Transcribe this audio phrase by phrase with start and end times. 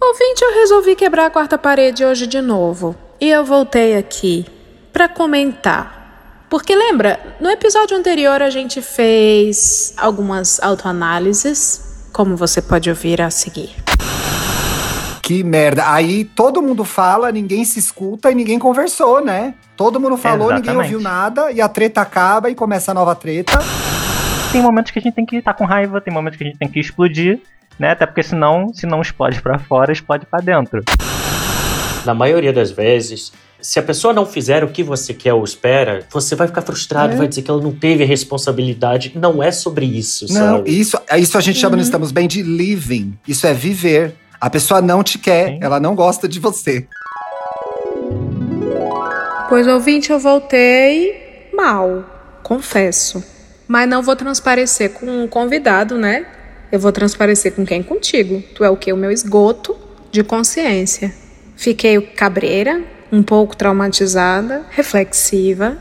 [0.00, 2.94] Ouvinte, eu resolvi quebrar a quarta parede hoje de novo.
[3.20, 4.46] E eu voltei aqui
[4.92, 6.46] para comentar.
[6.48, 13.28] Porque lembra, no episódio anterior a gente fez algumas autoanálises, como você pode ouvir a
[13.28, 13.74] seguir.
[15.20, 15.92] Que merda.
[15.92, 19.54] Aí todo mundo fala, ninguém se escuta e ninguém conversou, né?
[19.76, 20.66] Todo mundo falou, Exatamente.
[20.68, 23.58] ninguém ouviu nada e a treta acaba e começa a nova treta.
[24.52, 26.58] Tem momentos que a gente tem que estar com raiva, tem momentos que a gente
[26.58, 27.42] tem que explodir,
[27.78, 27.90] né?
[27.92, 30.82] Até porque senão, se não explode pra fora, explode pra dentro.
[32.04, 36.06] Na maioria das vezes, se a pessoa não fizer o que você quer ou espera,
[36.10, 37.16] você vai ficar frustrado, É.
[37.16, 39.12] vai dizer que ela não teve a responsabilidade.
[39.16, 40.70] Não é sobre isso, Não, sabe?
[40.70, 43.18] isso, isso a gente chama no Estamos Bem de living.
[43.26, 44.14] Isso é viver.
[44.40, 45.58] A pessoa não te quer, Sim.
[45.60, 46.86] ela não gosta de você.
[49.48, 52.04] Pois ouvinte, eu voltei mal,
[52.42, 53.22] confesso.
[53.66, 56.26] Mas não vou transparecer com um convidado, né?
[56.70, 57.82] Eu vou transparecer com quem?
[57.82, 58.42] Contigo.
[58.54, 58.92] Tu é o quê?
[58.92, 59.76] O meu esgoto
[60.10, 61.12] de consciência.
[61.56, 65.76] Fiquei cabreira, um pouco traumatizada, reflexiva.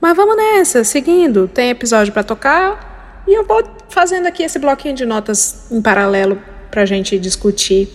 [0.00, 1.48] Mas vamos nessa, seguindo.
[1.48, 6.40] Tem episódio pra tocar e eu vou fazendo aqui esse bloquinho de notas em paralelo
[6.70, 7.88] pra gente discutir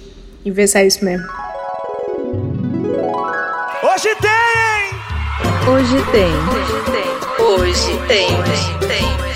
[0.44, 1.28] e ver se é isso mesmo.
[3.84, 4.42] Hoje tem!
[5.72, 6.32] Hoje tem.
[7.40, 8.26] Hoje tem.
[8.26, 9.31] Hoje tem.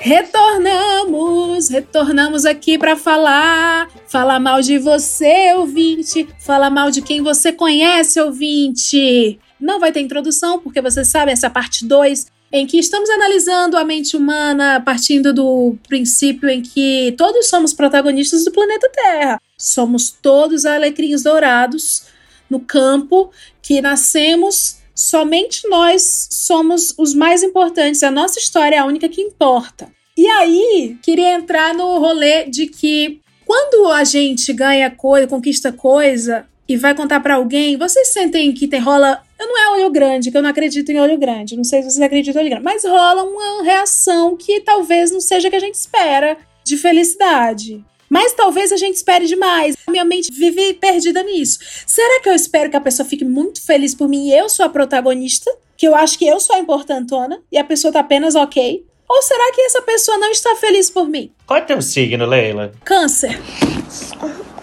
[0.00, 7.52] Retornamos, retornamos aqui pra falar, falar mal de você, ouvinte, falar mal de quem você
[7.52, 9.38] conhece, ouvinte.
[9.60, 13.76] Não vai ter introdução, porque você sabe, essa é parte 2, em que estamos analisando
[13.76, 19.38] a mente humana partindo do princípio em que todos somos protagonistas do planeta Terra.
[19.58, 22.04] Somos todos alecrinhos dourados
[22.48, 23.30] no campo
[23.62, 28.02] que nascemos somente nós somos os mais importantes.
[28.02, 29.90] A nossa história é a única que importa.
[30.16, 36.46] E aí, queria entrar no rolê de que quando a gente ganha coisa, conquista coisa
[36.68, 39.22] e vai contar pra alguém, vocês sentem que tem rola.
[39.38, 41.56] Eu não é olho grande, que eu não acredito em olho grande.
[41.56, 45.20] Não sei se vocês acreditam em olho grande, mas rola uma reação que talvez não
[45.20, 47.82] seja a que a gente espera de felicidade.
[48.10, 49.76] Mas talvez a gente espere demais.
[49.86, 51.60] A minha mente vive perdida nisso.
[51.86, 54.66] Será que eu espero que a pessoa fique muito feliz por mim e eu sou
[54.66, 55.48] a protagonista?
[55.76, 58.84] Que eu acho que eu sou a importantona e a pessoa tá apenas ok?
[59.08, 61.32] Ou será que essa pessoa não está feliz por mim?
[61.46, 62.72] Qual é teu signo, Leila?
[62.84, 63.40] Câncer.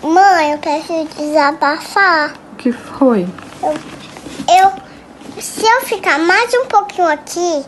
[0.04, 2.38] Mãe, eu preciso desabafar.
[2.52, 3.26] O que foi?
[3.64, 4.88] Eu.
[5.42, 7.66] Se eu ficar mais um pouquinho aqui,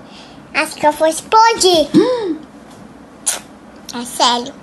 [0.53, 1.88] acho que eu vou explodir.
[3.91, 4.53] É sério.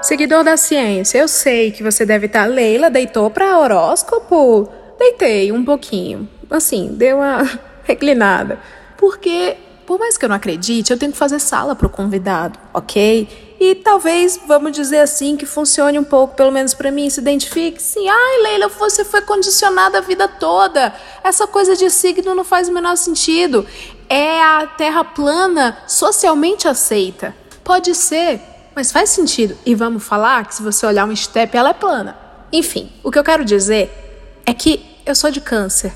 [0.00, 2.46] Seguidor da ciência, eu sei que você deve estar.
[2.46, 4.68] Leila deitou pra horóscopo?
[4.98, 6.28] Deitei um pouquinho.
[6.48, 7.42] Assim, deu uma
[7.82, 8.60] reclinada.
[8.96, 13.28] Porque, por mais que eu não acredite, eu tenho que fazer sala pro convidado, ok?
[13.60, 17.82] E talvez, vamos dizer assim, que funcione um pouco, pelo menos pra mim, se identifique.
[17.82, 20.94] Sim, ai, Leila, você foi condicionada a vida toda.
[21.24, 23.66] Essa coisa de signo não faz o menor sentido.
[24.08, 27.34] É a terra plana socialmente aceita.
[27.64, 28.40] Pode ser,
[28.74, 29.56] mas faz sentido.
[29.64, 32.16] E vamos falar que se você olhar um step, ela é plana.
[32.52, 35.94] Enfim, o que eu quero dizer é que eu sou de câncer.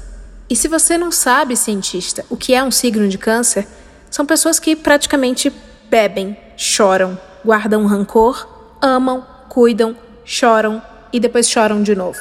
[0.48, 3.66] E se você não sabe, cientista, o que é um signo de câncer,
[4.10, 5.52] são pessoas que praticamente
[5.88, 8.46] bebem, choram, guardam rancor,
[8.80, 12.18] amam, cuidam, choram e depois choram de novo.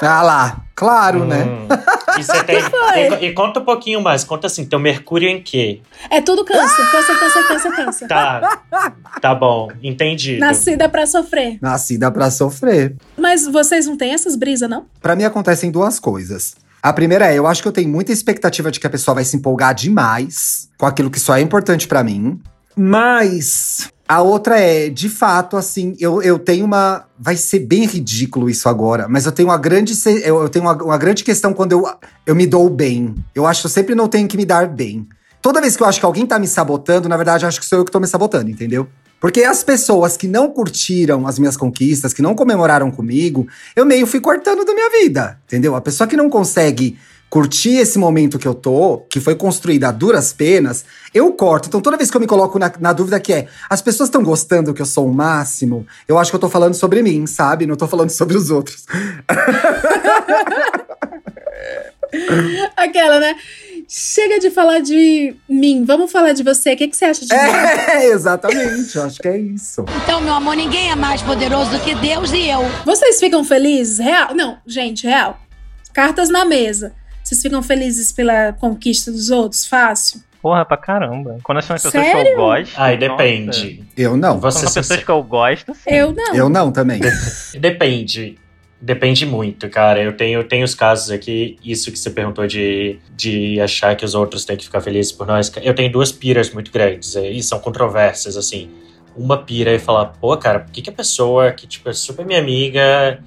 [0.00, 1.44] Ah lá, claro, né?
[2.16, 2.58] E, você tem,
[3.20, 4.24] e, e conta um pouquinho mais.
[4.24, 5.80] Conta assim, teu Mercúrio em quê?
[6.10, 8.08] É tudo câncer, câncer, câncer, câncer, câncer.
[8.08, 8.62] Tá,
[9.20, 10.40] tá bom, entendido.
[10.40, 11.58] Nascida pra sofrer.
[11.60, 12.94] Nascida pra sofrer.
[13.16, 14.86] Mas vocês não têm essas brisas, não?
[15.00, 16.56] Pra mim acontecem duas coisas.
[16.82, 19.24] A primeira é, eu acho que eu tenho muita expectativa de que a pessoa vai
[19.24, 22.40] se empolgar demais com aquilo que só é importante pra mim.
[22.76, 27.04] Mas a outra é, de fato, assim, eu, eu tenho uma.
[27.18, 29.92] Vai ser bem ridículo isso agora, mas eu tenho uma grande.
[30.24, 31.86] eu tenho uma, uma grande questão quando eu,
[32.24, 33.14] eu me dou bem.
[33.34, 35.06] Eu acho que eu sempre não tenho que me dar bem.
[35.42, 37.66] Toda vez que eu acho que alguém tá me sabotando, na verdade, eu acho que
[37.66, 38.88] sou eu que tô me sabotando, entendeu?
[39.20, 43.46] Porque as pessoas que não curtiram as minhas conquistas, que não comemoraram comigo,
[43.76, 45.74] eu meio fui cortando da minha vida, entendeu?
[45.74, 46.96] A pessoa que não consegue
[47.30, 51.68] curtir esse momento que eu tô, que foi construído a duras penas, eu corto.
[51.68, 54.22] Então toda vez que eu me coloco na, na dúvida que é, as pessoas estão
[54.22, 57.66] gostando que eu sou o máximo, eu acho que eu tô falando sobre mim, sabe?
[57.66, 58.86] Não tô falando sobre os outros.
[62.76, 63.36] Aquela, né?
[63.86, 66.72] Chega de falar de mim, vamos falar de você.
[66.72, 67.40] O que, que você acha de mim?
[67.40, 69.84] É, exatamente, eu acho que é isso.
[70.02, 72.60] Então, meu amor, ninguém é mais poderoso do que Deus e eu.
[72.84, 73.98] Vocês ficam felizes?
[73.98, 74.34] Real?
[74.34, 75.38] Não, gente, real.
[75.92, 76.94] Cartas na mesa.
[77.28, 79.66] Vocês ficam felizes pela conquista dos outros?
[79.66, 80.22] Fácil?
[80.40, 81.36] Porra, pra caramba.
[81.42, 82.30] Quando são as pessoas que Sério?
[82.32, 82.72] eu gosto.
[82.74, 83.16] Ai, nossa.
[83.16, 83.84] depende.
[83.94, 84.40] Eu não.
[84.40, 85.04] Ser são pessoas sincero.
[85.04, 85.90] que eu gosto, sim.
[85.90, 86.34] Eu não.
[86.34, 87.02] Eu não também.
[87.60, 88.38] Depende.
[88.80, 90.02] Depende muito, cara.
[90.02, 94.06] Eu tenho, eu tenho os casos aqui, isso que você perguntou de, de achar que
[94.06, 95.52] os outros têm que ficar felizes por nós.
[95.60, 98.70] Eu tenho duas piras muito grandes, eh, e são controversas, assim.
[99.14, 102.24] Uma pira é falar, pô, cara, por que, que a pessoa que, tipo, é super
[102.24, 103.22] minha amiga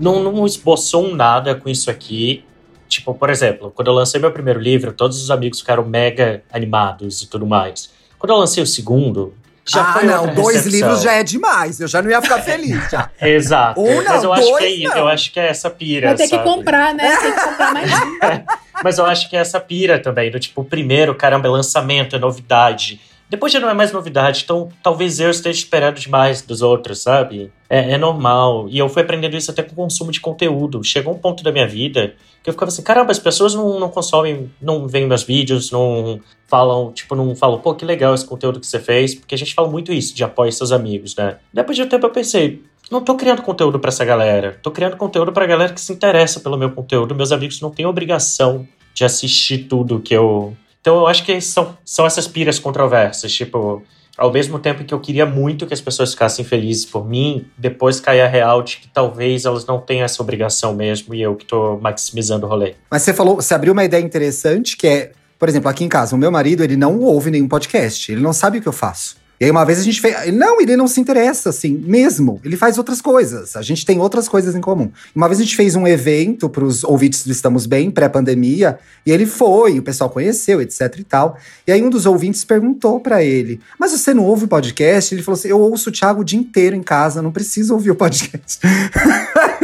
[0.00, 2.44] não, não esboçou um nada com isso aqui?
[2.88, 7.22] Tipo, por exemplo, quando eu lancei meu primeiro livro, todos os amigos ficaram mega animados
[7.22, 7.90] e tudo mais.
[8.18, 9.34] Quando eu lancei o segundo,
[9.68, 10.80] já ah, foi não, outra dois recepção.
[10.80, 11.80] livros já é demais.
[11.80, 13.10] Eu já não ia ficar feliz já.
[13.20, 13.80] Exato.
[13.80, 14.98] Um não, Mas eu acho dois que é isso.
[14.98, 16.06] Eu acho que é essa pira.
[16.08, 17.16] Vai ter que comprar, né?
[17.16, 18.18] Tem que comprar mais um.
[18.84, 22.14] Mas eu acho que é essa pira também, do tipo, o primeiro, caramba, é lançamento,
[22.14, 23.00] é novidade.
[23.28, 27.52] Depois já não é mais novidade, então talvez eu esteja esperando demais dos outros, sabe?
[27.68, 28.68] É, é normal.
[28.68, 30.82] E eu fui aprendendo isso até com o consumo de conteúdo.
[30.84, 33.88] Chegou um ponto da minha vida que eu ficava assim, caramba, as pessoas não, não
[33.88, 38.60] consomem, não veem meus vídeos, não falam, tipo, não falam, pô, que legal esse conteúdo
[38.60, 41.38] que você fez, porque a gente fala muito isso, de apoio seus amigos, né?
[41.52, 44.96] Depois de um tempo eu pensei, não tô criando conteúdo pra essa galera, tô criando
[44.96, 47.16] conteúdo pra galera que se interessa pelo meu conteúdo.
[47.16, 48.64] Meus amigos não têm obrigação
[48.94, 50.56] de assistir tudo que eu.
[50.86, 53.82] Então eu acho que são, são essas piras controversas, tipo.
[54.16, 58.00] Ao mesmo tempo que eu queria muito que as pessoas ficassem felizes por mim, depois
[58.00, 61.44] cai a real de que talvez elas não tenham essa obrigação mesmo e eu que
[61.44, 62.76] tô maximizando o rolê.
[62.90, 66.16] Mas você falou, você abriu uma ideia interessante que é, por exemplo, aqui em casa,
[66.16, 69.16] o meu marido, ele não ouve nenhum podcast, ele não sabe o que eu faço.
[69.38, 72.40] E aí uma vez a gente fez, não, ele não se interessa assim, mesmo.
[72.44, 73.56] Ele faz outras coisas.
[73.56, 74.90] A gente tem outras coisas em comum.
[75.14, 79.10] Uma vez a gente fez um evento para os ouvintes do Estamos Bem, pré-pandemia, e
[79.10, 81.36] ele foi, o pessoal conheceu, etc e tal.
[81.66, 85.22] E aí um dos ouvintes perguntou para ele: "Mas você não ouve o podcast?" Ele
[85.22, 87.94] falou assim: "Eu ouço o Thiago o dia inteiro em casa, não preciso ouvir o
[87.94, 88.60] podcast."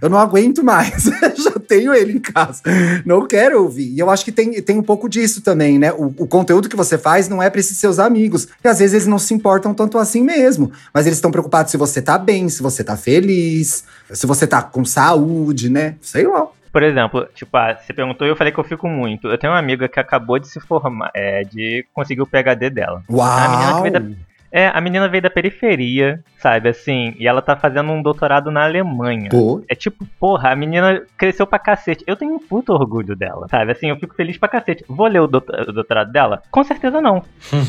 [0.00, 1.04] Eu não aguento mais.
[1.36, 2.62] Já tenho ele em casa.
[3.04, 3.92] Não quero ouvir.
[3.92, 5.92] E eu acho que tem, tem um pouco disso também, né?
[5.92, 8.48] O, o conteúdo que você faz não é para esses seus amigos.
[8.62, 10.72] E às vezes eles não se importam tanto assim mesmo.
[10.92, 14.62] Mas eles estão preocupados se você tá bem, se você tá feliz, se você tá
[14.62, 15.96] com saúde, né?
[16.00, 16.46] Sei lá.
[16.72, 19.28] Por exemplo, tipo, ah, você perguntou e eu falei que eu fico muito.
[19.28, 23.00] Eu tenho uma amiga que acabou de se formar, é, de conseguir o PhD dela.
[23.08, 24.33] A menina que Uau!
[24.56, 28.62] É, a menina veio da periferia, sabe, assim, e ela tá fazendo um doutorado na
[28.64, 29.28] Alemanha.
[29.30, 32.04] Pô, É tipo, porra, a menina cresceu pra cacete.
[32.06, 33.72] Eu tenho um puto orgulho dela, sabe?
[33.72, 34.84] Assim, eu fico feliz pra cacete.
[34.88, 36.40] Vou ler o, doutor- o doutorado dela?
[36.52, 37.20] Com certeza não.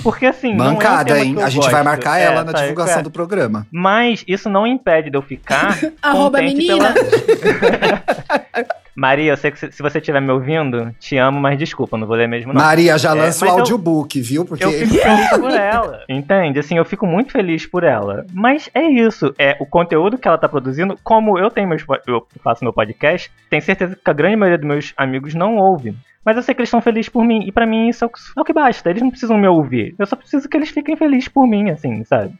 [0.03, 0.53] Porque assim.
[0.53, 0.75] não é um
[1.15, 1.35] hein?
[1.41, 1.83] A gente vai gosto.
[1.85, 2.61] marcar É, ela na sabe?
[2.63, 3.03] divulgação É.
[3.03, 3.65] do programa.
[3.71, 5.75] Mas isso não impede de eu ficar.
[6.03, 6.93] Arroba contente menina.
[6.93, 12.07] pela- Maria, eu sei que se você estiver me ouvindo, te amo, mas desculpa, não
[12.07, 12.61] vou ler mesmo não.
[12.61, 14.45] Maria, já É, lança o mas eu- audiobook, viu?
[14.45, 16.03] Porque Eu fico feliz por ela.
[16.07, 16.59] Entende?
[16.59, 18.25] Assim, eu fico muito feliz por ela.
[18.33, 19.33] Mas é isso.
[19.37, 20.97] É o conteúdo que ela tá produzindo.
[21.03, 24.67] Como eu tenho meus, eu faço meu podcast, tenho certeza que a grande maioria dos
[24.67, 25.93] meus amigos não ouve.
[26.23, 27.43] Mas eu sei que eles estão felizes por mim.
[27.45, 28.89] E pra mim isso é o, que- é o que basta.
[28.89, 29.93] Eles não precisam me ouvir.
[29.99, 32.33] Eu só preciso que eles fiquem felizes por mim, assim, sabe?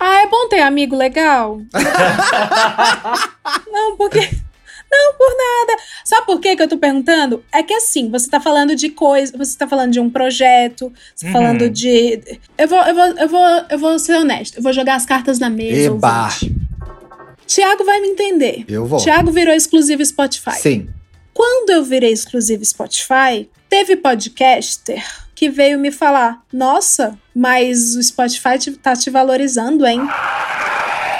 [0.00, 1.60] Ah, é bom ter amigo legal.
[3.70, 4.30] não, porque.
[4.92, 5.80] Não, por nada.
[6.04, 7.42] Sabe por que, que eu tô perguntando?
[7.50, 11.24] É que assim, você tá falando de coisa, você tá falando de um projeto, você
[11.24, 11.32] tá Uhum.
[11.32, 12.20] falando de.
[12.58, 14.58] Eu vou, eu vou, eu vou, eu vou ser honesto.
[14.58, 15.86] Eu vou jogar as cartas na mesa.
[15.94, 16.24] Eba!
[16.24, 16.54] ouvinte.
[17.46, 18.64] Tiago vai me entender.
[18.68, 18.98] eu vou.
[19.00, 20.56] Tiago virou exclusivo Spotify.
[20.60, 20.88] Sim.
[21.34, 25.02] Quando eu virei exclusivo Spotify, teve podcaster
[25.34, 30.00] que veio me falar: Nossa, mas o Spotify tá te valorizando, hein?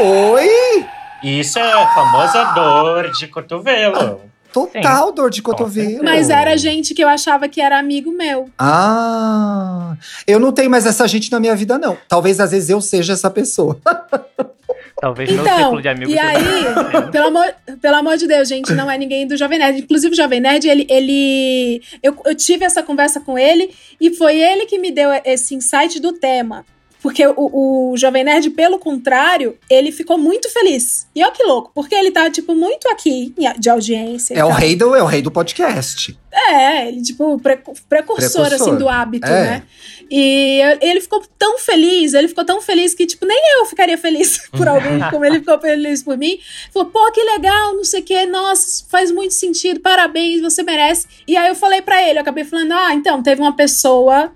[0.01, 0.87] Oi!
[1.23, 4.21] Isso é a famosa dor de cotovelo.
[4.53, 6.05] Total dor de cotovelo.
[6.05, 8.51] Mas era gente que eu achava que era amigo meu.
[8.59, 11.97] Ah, eu não tenho mais essa gente na minha vida, não.
[12.07, 13.79] Talvez às vezes eu seja essa pessoa.
[15.01, 17.11] Talvez meu Então, círculo de amigos e seja aí, pequeno.
[17.11, 19.81] pelo amor, pelo amor de Deus, gente, não é ninguém do Jovem Nerd.
[19.81, 20.87] Inclusive, o Jovem Nerd, ele.
[20.89, 25.55] ele eu, eu tive essa conversa com ele e foi ele que me deu esse
[25.55, 26.65] insight do tema.
[27.03, 31.07] Porque o, o Jovem Nerd, pelo contrário, ele ficou muito feliz.
[31.15, 34.35] E olha que louco, porque ele tá, tipo, muito aqui de audiência.
[34.35, 36.17] É o rei do, é o rei do podcast.
[36.33, 38.69] É, ele, tipo, precu- precursor, Precursor.
[38.69, 39.45] assim, do hábito, É.
[39.45, 39.63] né?
[40.11, 44.39] E ele ficou tão feliz, ele ficou tão feliz que, tipo, nem eu ficaria feliz
[44.53, 46.39] por alguém, como ele ficou feliz por mim.
[46.73, 51.07] Falou, pô, que legal, não sei o quê, nossa, faz muito sentido, parabéns, você merece.
[51.27, 54.33] E aí eu falei pra ele, eu acabei falando, ah, então, teve uma pessoa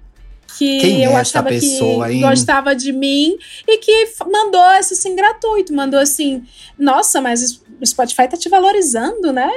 [0.57, 2.21] que Quem é eu essa achava pessoa, que hein?
[2.21, 3.37] gostava de mim
[3.69, 6.45] e que mandou esse assim gratuito, mandou assim,
[6.79, 9.51] nossa, mas o Spotify tá te valorizando, né?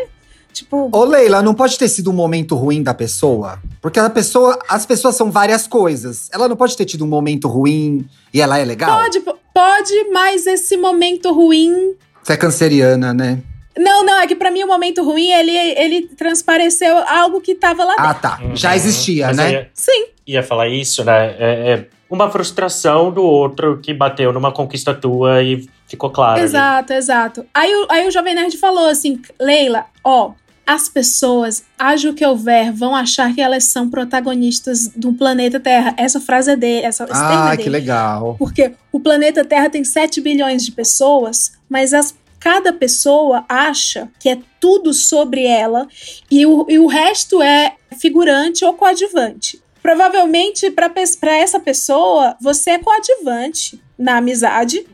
[0.51, 3.59] Tipo, Ô, Leila, não pode ter sido um momento ruim da pessoa?
[3.81, 6.27] Porque a pessoa, as pessoas são várias coisas.
[6.33, 8.99] Ela não pode ter tido um momento ruim e ela é legal?
[8.99, 9.21] Pode,
[9.53, 11.93] pode, mas esse momento ruim.
[12.23, 13.41] Você é canceriana, né?
[13.81, 17.83] Não, não, é que pra mim o momento ruim, ele, ele transpareceu algo que tava
[17.85, 18.09] lá dentro.
[18.09, 18.39] Ah, tá.
[18.43, 18.55] Uhum.
[18.55, 19.51] Já existia, Mas né?
[19.51, 21.35] ia, Sim, ia falar isso, né?
[21.39, 26.33] É, é uma frustração do outro que bateu numa conquista tua e ficou claro.
[26.33, 26.43] ali.
[26.43, 27.45] exato, exato.
[27.53, 30.31] Aí, o- aí o Jovem Nerd falou assim, Leila, ó,
[30.67, 35.95] as pessoas, haja o que houver, vão achar que elas são protagonistas do planeta Terra.
[35.97, 37.63] Essa frase é dele, essa termo é Ah, dele.
[37.63, 38.35] que legal.
[38.37, 44.29] Porque o planeta Terra tem 7 bilhões de pessoas, mas as- cada pessoa acha que
[44.29, 45.87] é tudo sobre ela
[46.29, 49.61] e o, e o resto é figurante ou coadjuvante.
[49.81, 50.91] Provavelmente, para
[51.37, 54.85] essa pessoa, você é coadjuvante na amizade.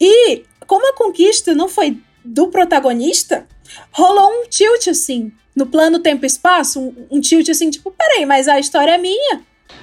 [0.00, 3.46] E como a conquista não foi do protagonista,
[3.90, 5.32] rolou um tilt assim.
[5.54, 8.98] No plano tempo e espaço, um, um tilt assim, tipo, peraí, mas a história é
[8.98, 9.42] minha.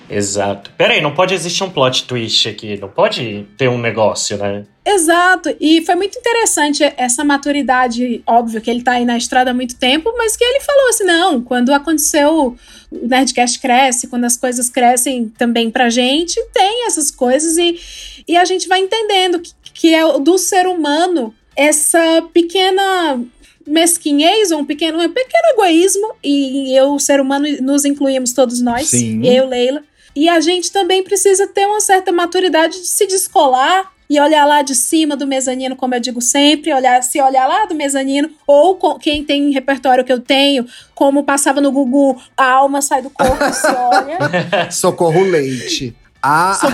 [0.09, 0.71] Exato.
[0.75, 2.77] Peraí, não pode existir um plot twist aqui.
[2.79, 4.65] Não pode ter um negócio, né?
[4.91, 9.53] Exato, e foi muito interessante essa maturidade, óbvio que ele tá aí na estrada há
[9.53, 12.57] muito tempo, mas que ele falou assim, não, quando aconteceu,
[12.91, 17.79] o Nerdcast cresce, quando as coisas crescem também pra gente, tem essas coisas e,
[18.27, 23.23] e a gente vai entendendo que, que é do ser humano essa pequena
[23.67, 28.59] mesquinhez, ou um pequeno, um pequeno egoísmo, e eu, o ser humano, nos incluímos todos
[28.59, 29.23] nós, Sim.
[29.23, 29.83] eu, Leila,
[30.15, 34.63] e a gente também precisa ter uma certa maturidade de se descolar e olhar lá
[34.63, 38.75] de cima do mezanino, como eu digo sempre, olhar se olhar lá do mezanino, ou
[38.75, 43.09] com, quem tem repertório que eu tenho, como passava no Gugu, a alma sai do
[43.11, 44.71] corpo e se olha.
[44.71, 45.95] Socorro leite.
[46.21, 46.59] Ah,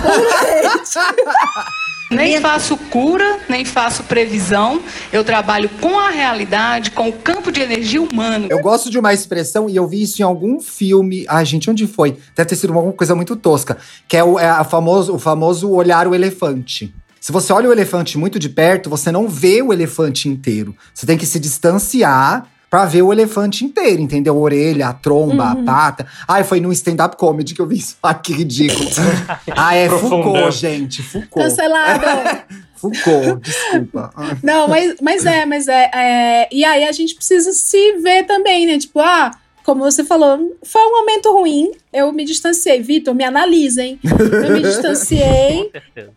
[2.10, 4.80] Nem faço cura, nem faço previsão.
[5.12, 8.46] Eu trabalho com a realidade, com o campo de energia humano.
[8.48, 11.26] eu gosto de uma expressão, e eu vi isso em algum filme.
[11.28, 12.16] Ai, gente, onde foi?
[12.34, 13.76] Deve ter sido alguma coisa muito tosca.
[14.06, 16.94] Que é o, é a famoso, o famoso olhar o elefante.
[17.26, 20.76] Se você olha o elefante muito de perto, você não vê o elefante inteiro.
[20.94, 24.36] Você tem que se distanciar pra ver o elefante inteiro, entendeu?
[24.36, 26.06] A orelha, a tromba, a pata.
[26.28, 27.96] Ai, foi num stand-up comedy que eu vi isso.
[28.00, 28.88] Ai, que ridículo.
[29.56, 29.88] ah, é.
[29.88, 31.02] Foucault, gente.
[31.02, 31.48] Foucault.
[31.48, 32.04] Cancelado.
[32.78, 34.12] Foucault, desculpa.
[34.40, 36.48] Não, mas, mas é, mas é, é.
[36.52, 38.78] E aí a gente precisa se ver também, né?
[38.78, 39.32] Tipo, ah,
[39.66, 41.72] como você falou, foi um momento ruim.
[41.92, 42.80] Eu me distanciei.
[42.80, 43.98] Vitor, me analisem.
[44.04, 45.72] Eu me distanciei.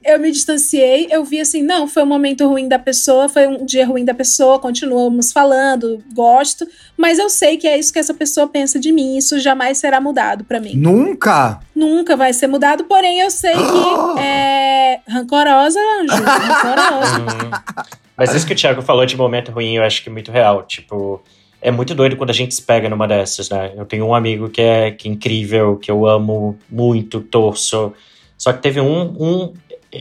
[0.06, 3.66] Eu me distanciei, eu vi assim, não, foi um momento ruim da pessoa, foi um
[3.66, 8.14] dia ruim da pessoa, continuamos falando, gosto, mas eu sei que é isso que essa
[8.14, 10.76] pessoa pensa de mim, isso jamais será mudado pra mim.
[10.76, 11.60] Nunca?
[11.76, 17.20] Nunca vai ser mudado, porém eu sei que é rancorosa, Anjo, rancorosa.
[17.20, 17.86] Uhum.
[18.16, 20.64] Mas isso que o Thiago falou de momento ruim, eu acho que é muito real.
[20.64, 21.24] Tipo,
[21.62, 23.74] é muito doido quando a gente se pega numa dessas, né?
[23.76, 27.94] Eu tenho um amigo que é, que é incrível, que eu amo muito, torço.
[28.38, 29.54] Só que teve um, um.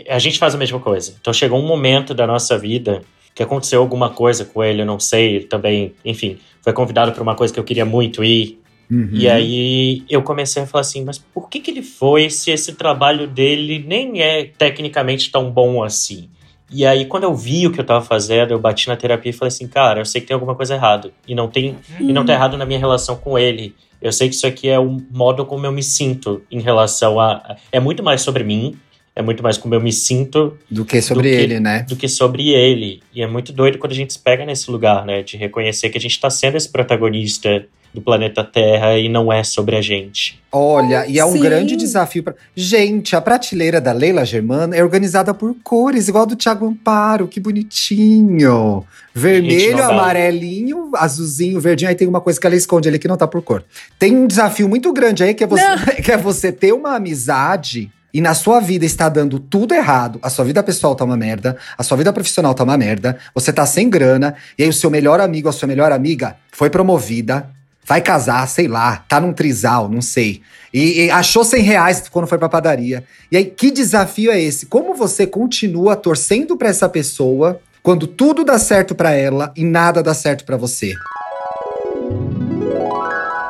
[0.09, 1.17] A gente faz a mesma coisa.
[1.21, 3.03] Então chegou um momento da nossa vida
[3.35, 7.37] que aconteceu alguma coisa com ele, eu não sei, também, enfim, foi convidado para uma
[7.37, 8.59] coisa que eu queria muito ir.
[8.91, 9.11] Uhum.
[9.12, 12.73] E aí eu comecei a falar assim, mas por que, que ele foi se esse
[12.75, 16.29] trabalho dele nem é tecnicamente tão bom assim?
[16.71, 19.33] E aí, quando eu vi o que eu tava fazendo, eu bati na terapia e
[19.33, 21.11] falei assim, cara, eu sei que tem alguma coisa errada.
[21.27, 21.77] E não tem.
[21.99, 23.75] E não tá errado na minha relação com ele.
[24.03, 27.57] Eu sei que isso aqui é o modo como eu me sinto em relação a.
[27.73, 28.77] É muito mais sobre mim,
[29.17, 31.85] é muito mais como eu me sinto Do que sobre Do que- ele, né?
[31.89, 33.01] do que sobre ele.
[33.15, 35.23] E é muito doido quando a gente se pega nesse lugar, né?
[35.23, 37.67] De reconhecer que a gente tá sendo esse protagonista
[37.99, 40.40] do planeta Terra e não é sobre a gente.
[40.50, 41.40] Olha, e é um Sim.
[41.40, 46.26] grande desafio para Gente, a prateleira da Leila Germana é organizada por cores, igual a
[46.26, 48.85] do Thiago Amparo, que bonitinho.
[49.14, 51.90] Vermelho, amarelinho, azulzinho, verdinho.
[51.90, 53.64] Aí tem uma coisa que ela esconde ali que não tá por cor.
[53.99, 55.64] Tem um desafio muito grande aí que é você,
[56.02, 60.31] que é você ter uma amizade e na sua vida está dando tudo errado, a
[60.31, 63.67] sua vida pessoal tá uma merda, a sua vida profissional tá uma merda, você tá
[63.67, 67.50] sem grana, e aí o seu melhor amigo, a sua melhor amiga foi promovida,
[67.88, 70.42] vai casar, sei lá, tá num trisal, não sei.
[70.73, 73.02] E, e achou 100 reais quando foi pra padaria.
[73.33, 74.66] E aí, que desafio é esse?
[74.66, 80.02] Como você continua torcendo pra essa pessoa quando tudo dá certo pra ela e nada
[80.02, 80.92] dá certo pra você?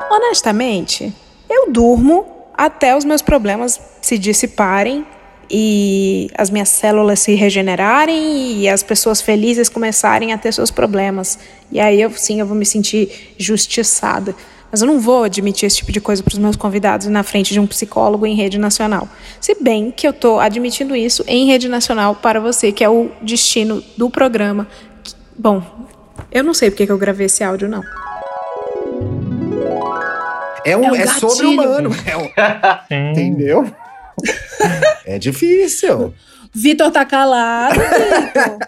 [0.08, 1.12] Honestamente,
[1.50, 2.24] eu durmo
[2.56, 5.04] até os meus problemas se dissiparem
[5.50, 11.38] e as minhas células se regenerarem e as pessoas felizes começarem a ter seus problemas.
[11.72, 14.34] E aí eu sim, eu vou me sentir justiçada.
[14.70, 17.54] Mas eu não vou admitir esse tipo de coisa para os meus convidados na frente
[17.54, 19.08] de um psicólogo em rede nacional.
[19.40, 23.10] Se bem que eu estou admitindo isso em rede nacional para você, que é o
[23.22, 24.68] destino do programa.
[25.38, 25.62] Bom,
[26.30, 27.82] eu não sei porque que eu gravei esse áudio, não.
[30.64, 31.90] É, um, É um é sobre-humano.
[32.04, 32.28] É um-
[33.10, 33.72] entendeu?
[35.06, 36.14] É difícil.
[36.54, 38.58] Vitor tá calado, Vitor.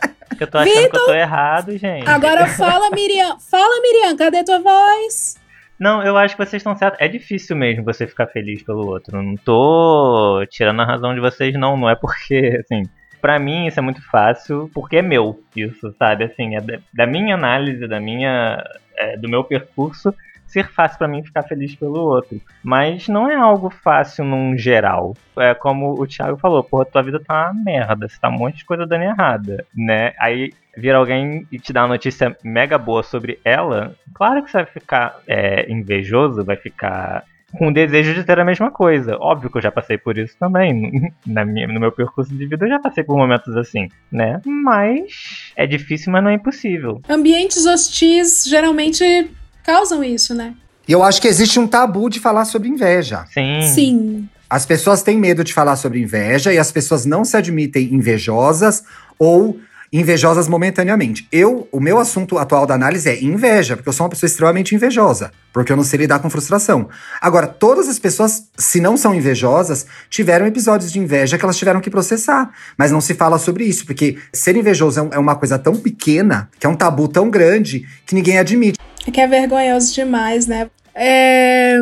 [0.41, 2.09] eu tô achando Vitor, que eu tô errado, gente.
[2.09, 3.39] Agora fala, Miriam.
[3.39, 5.39] Fala, Miriam, cadê tua voz?
[5.79, 7.01] Não, eu acho que vocês estão certos.
[7.01, 9.23] É difícil mesmo você ficar feliz pelo outro.
[9.23, 11.77] Não tô tirando a razão de vocês, não.
[11.77, 12.83] Não é porque, assim.
[13.21, 16.25] Pra mim isso é muito fácil, porque é meu, isso, sabe?
[16.25, 16.61] Assim, é
[16.93, 18.65] da minha análise, da minha.
[18.97, 20.15] É, do meu percurso
[20.51, 22.41] ser fácil para mim ficar feliz pelo outro.
[22.63, 25.15] Mas não é algo fácil num geral.
[25.39, 28.59] É como o Thiago falou, porra, tua vida tá uma merda, você tá um monte
[28.59, 30.13] de coisa dando errada, né?
[30.19, 34.59] Aí vir alguém e te dar uma notícia mega boa sobre ela, claro que você
[34.59, 37.25] vai ficar é, invejoso, vai ficar
[37.57, 39.17] com o desejo de ter a mesma coisa.
[39.19, 41.13] Óbvio que eu já passei por isso também.
[41.27, 44.41] Na minha, no meu percurso de vida eu já passei por momentos assim, né?
[44.45, 47.01] Mas é difícil, mas não é impossível.
[47.09, 49.31] Ambientes hostis geralmente
[49.65, 50.55] causam isso, né?
[50.87, 53.25] E eu acho que existe um tabu de falar sobre inveja.
[53.33, 53.63] Sim.
[53.75, 54.29] Sim.
[54.49, 58.83] As pessoas têm medo de falar sobre inveja e as pessoas não se admitem invejosas
[59.19, 59.61] ou
[59.93, 61.27] invejosas momentaneamente.
[61.33, 64.75] Eu, o meu assunto atual da análise é inveja, porque eu sou uma pessoa extremamente
[64.75, 66.89] invejosa, porque eu não sei lidar com frustração.
[67.21, 71.81] Agora, todas as pessoas, se não são invejosas, tiveram episódios de inveja que elas tiveram
[71.81, 75.59] que processar, mas não se fala sobre isso, porque ser invejoso é, é uma coisa
[75.59, 78.79] tão pequena, que é um tabu tão grande, que ninguém admite.
[79.13, 80.71] Que é vergonhoso demais, né?
[80.95, 81.79] É...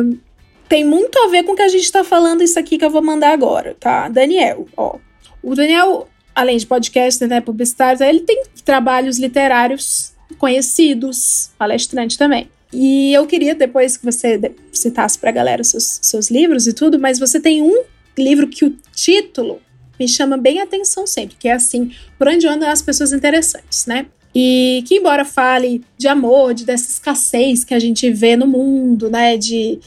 [0.67, 2.89] Tem muito a ver com o que a gente tá falando isso aqui que eu
[2.91, 4.07] vou mandar agora, tá?
[4.07, 4.97] Daniel, ó.
[5.41, 6.07] O Daniel
[6.39, 12.49] além de podcast, né, publicitários, ele tem trabalhos literários conhecidos, palestrante também.
[12.71, 14.39] E eu queria depois que você
[14.71, 17.83] citasse para a galera seus, seus livros e tudo, mas você tem um
[18.17, 19.59] livro que o título
[19.99, 24.05] me chama bem atenção sempre, que é assim, por onde andam as pessoas interessantes, né?
[24.33, 29.09] E que embora fale de amor, de dessa escassez que a gente vê no mundo,
[29.09, 29.79] né, de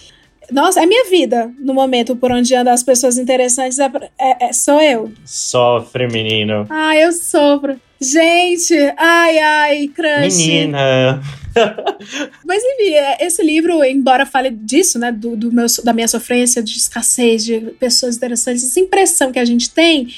[0.50, 3.78] nossa, é minha vida no momento por onde andam as pessoas interessantes.
[3.78, 5.12] É, é, é, sou eu.
[5.24, 6.66] Sofre, menino.
[6.68, 7.80] Ai, eu sofro.
[8.00, 10.36] Gente, ai, ai, crush.
[10.36, 11.22] Menina.
[12.44, 16.62] Mas enfim, é, esse livro, embora fale disso, né, do, do meu, da minha sofrência
[16.62, 20.08] de escassez de pessoas interessantes, essa impressão que a gente tem,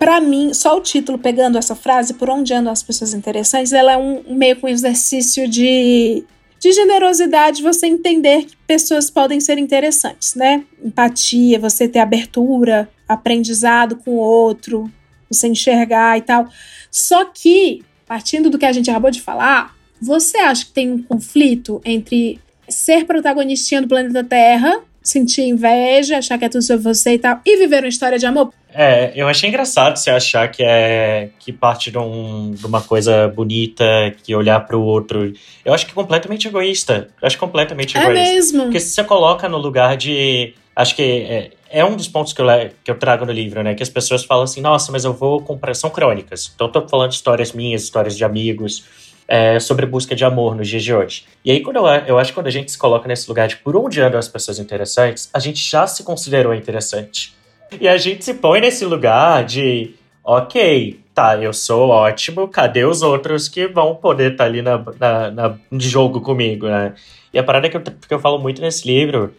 [0.00, 3.92] para mim, só o título pegando essa frase, por onde andam as pessoas interessantes, ela
[3.92, 6.24] é um, meio com um exercício de
[6.58, 10.62] de generosidade, você entender que pessoas podem ser interessantes, né?
[10.84, 14.90] Empatia, você ter abertura, aprendizado com o outro,
[15.30, 16.48] você enxergar e tal.
[16.90, 21.02] Só que, partindo do que a gente acabou de falar, você acha que tem um
[21.02, 27.14] conflito entre ser protagonistinha do planeta Terra, sentir inveja, achar que é tudo sobre você
[27.14, 28.52] e tal, e viver uma história de amor?
[28.72, 33.28] É, eu achei engraçado você achar que é que parte de, um, de uma coisa
[33.28, 33.84] bonita,
[34.22, 35.32] que olhar para o outro.
[35.64, 37.08] Eu acho que é completamente egoísta.
[37.20, 38.20] Eu acho completamente é egoísta.
[38.20, 38.62] É mesmo.
[38.64, 40.54] Porque se você coloca no lugar de.
[40.74, 42.46] Acho que é, é um dos pontos que eu,
[42.84, 43.74] que eu trago no livro, né?
[43.74, 45.74] Que as pessoas falam assim, nossa, mas eu vou comprar.
[45.74, 46.50] São crônicas.
[46.54, 48.84] Então eu tô falando de histórias minhas, histórias de amigos.
[49.32, 51.24] É, sobre busca de amor nos dias de hoje.
[51.44, 53.54] E aí, quando eu, eu acho que quando a gente se coloca nesse lugar de
[53.58, 57.32] por onde andam as pessoas interessantes, a gente já se considerou interessante.
[57.78, 63.02] E a gente se põe nesse lugar de, ok, tá, eu sou ótimo, cadê os
[63.02, 66.94] outros que vão poder estar tá ali na, na, na, no jogo comigo, né?
[67.32, 69.34] E a parada que eu, que eu falo muito nesse livro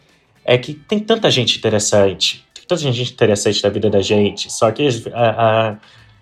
[0.45, 4.71] é que tem tanta gente interessante, tem tanta gente interessante na vida da gente, só
[4.71, 5.29] que a,
[5.71, 5.77] a,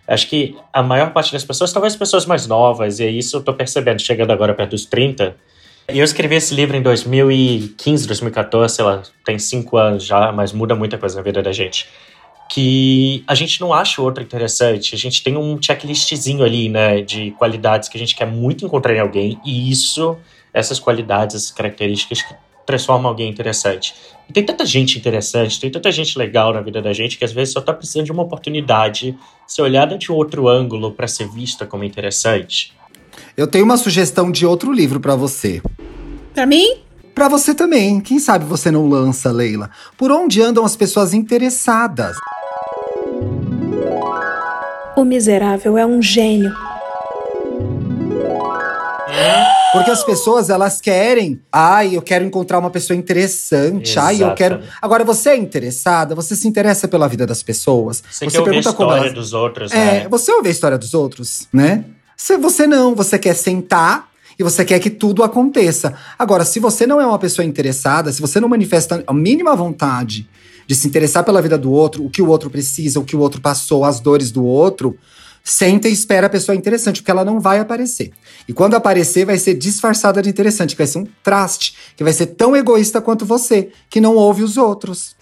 [0.07, 3.43] acho que a maior parte das pessoas, talvez pessoas mais novas, e é isso eu
[3.43, 5.35] tô percebendo, chegando agora perto dos 30, e
[5.93, 10.75] eu escrevi esse livro em 2015, 2014, sei lá, tem cinco anos já, mas muda
[10.75, 11.87] muita coisa na vida da gente.
[12.49, 17.31] Que a gente não acha outro interessante, a gente tem um checklistzinho ali, né, de
[17.31, 20.17] qualidades que a gente quer muito encontrar em alguém, e isso,
[20.53, 22.33] essas qualidades, essas características que
[22.65, 23.95] transformam alguém interessante.
[24.29, 27.31] E tem tanta gente interessante, tem tanta gente legal na vida da gente que às
[27.31, 31.65] vezes só tá precisando de uma oportunidade, ser olhada de outro ângulo para ser vista
[31.65, 32.78] como interessante.
[33.39, 35.61] Eu tenho uma sugestão de outro livro para você.
[36.33, 36.79] Para mim?
[37.15, 38.01] Para você também.
[38.01, 39.69] Quem sabe você não lança, Leila?
[39.97, 42.17] Por onde andam as pessoas interessadas?
[44.93, 46.53] O miserável é um gênio.
[49.71, 51.39] Porque as pessoas, elas querem.
[51.49, 53.91] Ai, eu quero encontrar uma pessoa interessante.
[53.91, 54.07] Exato.
[54.07, 54.61] Ai, eu quero.
[54.81, 58.03] Agora, você é interessada, você se interessa pela vida das pessoas.
[58.11, 59.13] Você, você quer pergunta a história como elas...
[59.13, 60.07] dos outros, é, né?
[60.09, 61.85] Você ouve a história dos outros, né?
[62.21, 65.93] Se você não, você quer sentar e você quer que tudo aconteça.
[66.19, 70.29] Agora, se você não é uma pessoa interessada, se você não manifesta a mínima vontade
[70.67, 73.19] de se interessar pela vida do outro, o que o outro precisa, o que o
[73.19, 74.97] outro passou, as dores do outro,
[75.45, 78.11] senta e espera a pessoa interessante, porque ela não vai aparecer.
[78.45, 82.11] E quando aparecer, vai ser disfarçada de interessante, que vai ser um traste, que vai
[82.11, 85.15] ser tão egoísta quanto você, que não ouve os outros.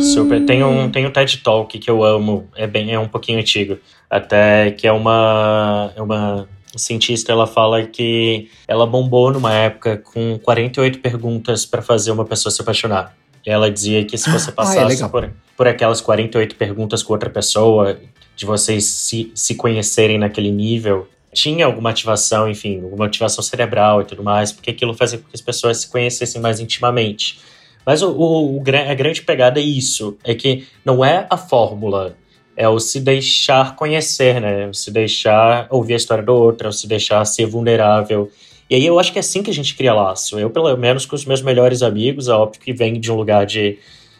[0.00, 0.44] Super.
[0.44, 3.78] Tem um, tem um TED Talk que eu amo, é, bem, é um pouquinho antigo,
[4.10, 10.38] até que é uma, é uma cientista, ela fala que ela bombou numa época com
[10.42, 13.16] 48 perguntas para fazer uma pessoa se apaixonar.
[13.44, 17.12] E ela dizia que se você Ah, é passasse por, por aquelas 48 perguntas com
[17.12, 17.98] outra pessoa,
[18.34, 24.04] de vocês se, se conhecerem naquele nível, tinha alguma ativação, enfim, alguma ativação cerebral e
[24.04, 27.38] tudo mais, porque aquilo fazia com que as pessoas se conhecessem mais intimamente.
[27.86, 32.16] Mas o, o- o a grande pegada é isso, é que não é a fórmula,
[32.56, 34.66] é o se deixar conhecer, né?
[34.68, 38.28] O se deixar ouvir a história do outro, é o se deixar ser vulnerável.
[38.68, 40.36] E aí eu acho que é assim que a gente cria laço.
[40.38, 43.46] Eu, pelo menos, com os meus melhores amigos, é óbvio que vem de um lugar
[43.46, 43.78] de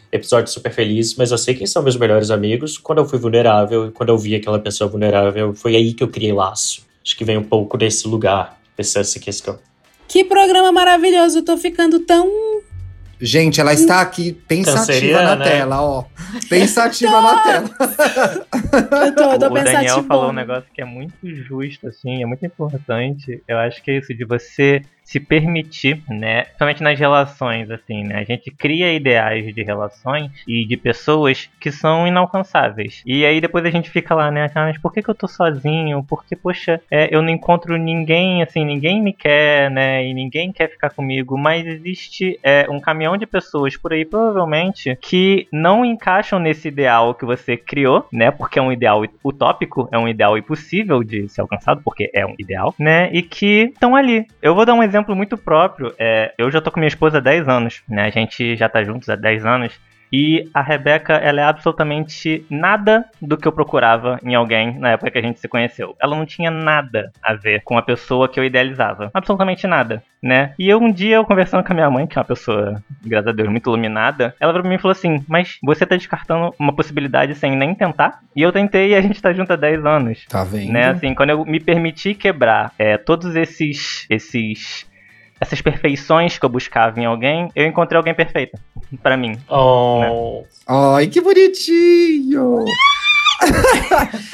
[0.09, 2.77] episódios super felizes, mas eu sei quem são meus melhores amigos.
[2.77, 6.31] Quando eu fui vulnerável, quando eu vi aquela pessoa vulnerável, foi aí que eu criei
[6.31, 6.81] laço.
[7.05, 9.59] Acho que vem um pouco desse lugar, dessa essa questão.
[10.07, 11.39] Que programa maravilhoso.
[11.39, 12.29] Eu tô ficando tão.
[13.19, 15.45] Gente, ela está aqui pensativa na né?
[15.45, 16.05] tela, ó.
[16.47, 17.69] Pensativa na tela.
[19.05, 22.25] Eu tô, eu tô o Daniel falou um negócio que é muito justo, assim, é
[22.25, 23.41] muito importante.
[23.47, 26.43] Eu acho que é isso de você se permitir, né?
[26.43, 28.19] Principalmente nas relações, assim, né?
[28.19, 33.01] A gente cria ideais de relações e de pessoas que são inalcançáveis.
[33.05, 34.51] E aí depois a gente fica lá, né?
[34.53, 36.03] Ah, mas por que, que eu tô sozinho?
[36.03, 40.05] Porque, poxa, é, eu não encontro ninguém, assim, ninguém me quer, né?
[40.05, 41.37] E ninguém quer ficar comigo.
[41.37, 47.15] Mas existe é, um caminhão de pessoas por aí, provavelmente, que não encaixam nesse ideal
[47.15, 48.29] que você criou, né?
[48.29, 52.35] Porque é um ideal utópico, é um ideal impossível de ser alcançado, porque é um
[52.37, 53.09] ideal, né?
[53.13, 54.27] E que estão ali.
[54.41, 55.93] Eu vou dar um exemplo muito próprio.
[55.97, 58.05] É, eu já tô com minha esposa há 10 anos, né?
[58.05, 59.79] A gente já tá juntos há 10 anos.
[60.11, 65.11] E a Rebeca, ela é absolutamente nada do que eu procurava em alguém na época
[65.11, 65.95] que a gente se conheceu.
[66.01, 69.11] Ela não tinha nada a ver com a pessoa que eu idealizava.
[69.13, 70.53] Absolutamente nada, né?
[70.57, 73.27] E eu um dia, eu conversando com a minha mãe, que é uma pessoa, graças
[73.27, 76.73] a Deus, muito iluminada, ela pra mim e falou assim: Mas você tá descartando uma
[76.73, 78.19] possibilidade sem nem tentar?
[78.35, 80.25] E eu tentei e a gente tá junto há 10 anos.
[80.29, 80.71] Tá vendo?
[80.71, 84.85] Né, assim, quando eu me permiti quebrar é, todos esses, esses,
[85.39, 88.57] essas perfeições que eu buscava em alguém, eu encontrei alguém perfeito
[89.01, 89.37] pra mim.
[89.49, 92.65] Oh, Ai, que bonitinho!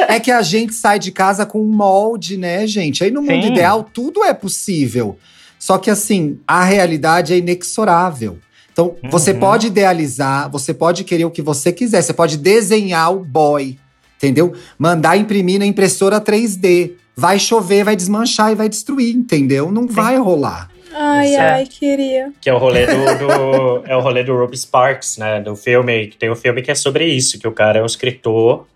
[0.07, 3.03] é que a gente sai de casa com um molde, né, gente?
[3.03, 3.51] Aí no mundo Sim.
[3.51, 5.17] ideal tudo é possível.
[5.59, 8.37] Só que assim, a realidade é inexorável.
[8.71, 9.39] Então, você Uhum.
[9.39, 13.77] pode idealizar, você pode querer o que você quiser, você pode desenhar o boy,
[14.17, 14.53] entendeu?
[14.79, 16.93] Mandar imprimir na impressora 3D.
[17.15, 19.71] Vai chover, vai desmanchar e vai destruir, entendeu?
[19.71, 20.69] Não vai rolar.
[20.93, 21.39] Ai, é.
[21.39, 22.31] ai, queria.
[22.41, 26.07] que é o rolê do, do- é o rolê do Rob Sparks, né, do filme.
[26.19, 28.67] Tem um filme que é sobre isso, que o cara é um escritor,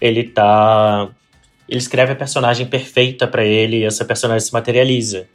[0.00, 1.08] ele tá
[1.68, 5.26] ele escreve a personagem perfeita pra ele e essa personagem se materializa.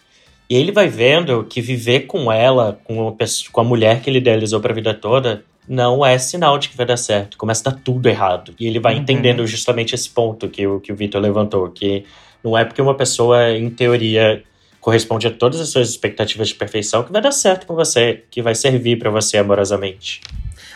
[0.49, 4.09] E ele vai vendo que viver com ela, com a, pessoa- com a mulher que
[4.09, 7.37] ele idealizou pra vida toda, não é sinal de que vai dar certo.
[7.37, 8.53] Começa a dar tudo errado.
[8.59, 9.01] E ele vai Uhum.
[9.01, 12.05] entendendo justamente esse ponto que o, que o Vitor levantou, que
[12.43, 14.43] não é porque uma pessoa, em teoria,
[14.87, 18.41] corresponde a todas as suas expectativas de perfeição que vai dar certo com você, que
[18.41, 20.21] vai servir pra você amorosamente.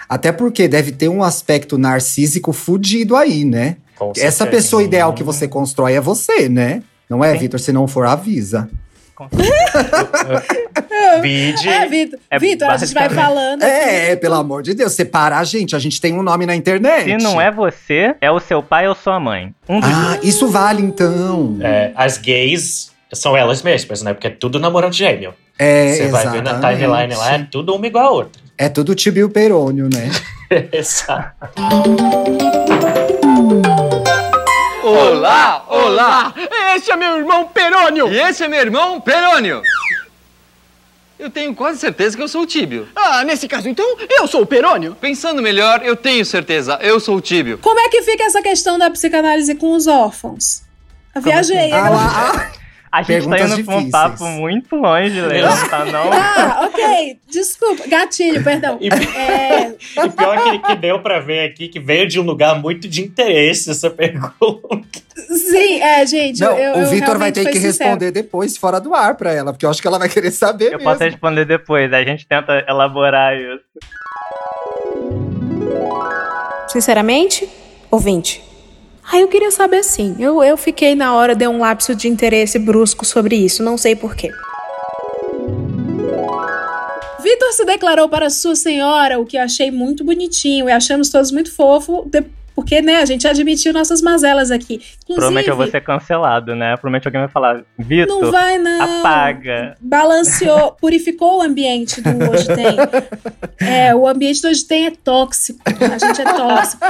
[0.09, 3.77] Até porque deve ter um aspecto narcísico fudido aí, né?
[3.97, 4.47] Com Essa certeza.
[4.47, 6.83] pessoa ideal que você constrói é você, né?
[7.09, 7.33] Não é.
[7.37, 7.57] Vitor?
[7.57, 8.69] Se não for, avisa.
[11.21, 11.69] Vide.
[11.69, 12.19] É, Vitor.
[12.29, 13.63] É Vitor, a gente vai falando.
[13.63, 15.73] É, pelo amor de Deus, separa a gente.
[15.73, 17.05] A gente tem um nome na internet.
[17.05, 19.55] Se não é você, é o seu pai ou sua mãe.
[19.69, 21.59] Um Ah, isso vale então.
[21.61, 24.13] É, as gays são elas mesmas, né?
[24.13, 25.33] Porque é tudo namorando gêmeo.
[25.59, 28.41] É, Você vai ver na timeline lá, é tudo uma igual a outra.
[28.57, 30.09] É tudo tibio perônio, né?
[30.71, 31.33] Exato.
[34.83, 36.33] Olá, olá!
[36.75, 38.07] Esse é meu irmão Perônio!
[38.11, 39.61] E esse é meu irmão Perônio!
[41.19, 42.87] Eu tenho quase certeza que eu sou o Tíbio.
[42.95, 44.95] Ah, nesse caso, então, eu sou o Perônio.
[44.99, 47.59] Pensando melhor, eu tenho certeza, eu sou o Tíbio.
[47.59, 50.63] Como é que fica essa questão da psicanálise com os órfãos?
[51.13, 51.71] Eu viajei.
[51.71, 52.51] Ah, agora- lá, ah,
[52.91, 53.91] A gente tá Perguntas indo pra um difíceis.
[53.91, 56.11] papo muito longe, Leão, tá não?
[56.11, 57.17] Ah, ok.
[57.29, 57.87] Desculpa.
[57.87, 58.77] Gatilho, perdão.
[58.81, 59.69] E, É,
[60.05, 63.01] e pior que, que deu pra ver aqui que veio de um lugar muito de
[63.01, 64.81] interesse essa pergunta.
[65.15, 66.41] sim, é, gente.
[66.41, 67.91] não, eu, o Vitor vai ter que sincera.
[67.91, 70.65] responder depois, fora do ar, pra ela, porque eu acho que ela vai querer saber
[70.65, 70.83] Eu mesmo.
[70.83, 73.61] posso responder depois, a gente tenta elaborar isso.
[76.67, 77.47] Sinceramente,
[77.89, 78.41] ouvinte.
[79.13, 80.15] Ah, eu queria saber assim.
[80.19, 83.95] Eu, eu fiquei na hora, deu um lapso de interesse brusco sobre isso, não sei
[83.95, 84.31] porquê.
[87.21, 91.31] Vitor se declarou para sua senhora, o que eu achei muito bonitinho e achamos todos
[91.31, 92.03] muito fofo.
[92.09, 92.23] De-
[92.55, 94.75] Porque, né, a gente admitiu nossas mazelas aqui.
[94.75, 96.71] Inclusive, Provavelmente eu vou ser cancelado, né?
[96.77, 98.99] Provavelmente alguém vai falar, Vitor, Não vai, não.
[98.99, 99.75] apaga.
[99.81, 102.75] balanceou, purificou o ambiente do Hoje Tem.
[103.67, 105.59] É, o ambiente do Hoje Tem é tóxico.
[105.65, 106.85] A gente é tóxico.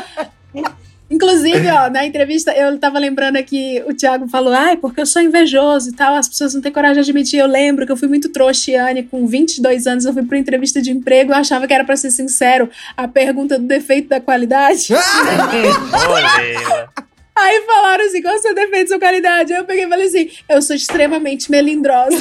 [1.12, 5.22] Inclusive, ó, na entrevista, eu tava lembrando aqui, o Thiago falou, ai, porque eu sou
[5.22, 7.40] invejoso e tal, as pessoas não têm coragem de admitir.
[7.40, 10.92] Eu lembro que eu fui muito trouxiane, com 22 anos, eu fui pra entrevista de
[10.92, 14.88] emprego, eu achava que era pra ser sincero, a pergunta do defeito da qualidade.
[17.34, 19.52] Aí falaram assim, qual é o seu defeito, sua qualidade?
[19.52, 22.18] Aí eu peguei e falei assim, eu sou extremamente melindrosa.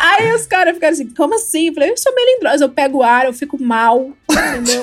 [0.00, 1.66] Aí os caras ficaram assim, como assim?
[1.68, 4.80] Eu falei, eu sou melindrosa, eu pego ar, eu fico mal, entendeu?